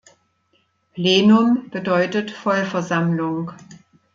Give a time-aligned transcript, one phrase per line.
[0.95, 3.51] Plenum bedeutet Vollversammlung.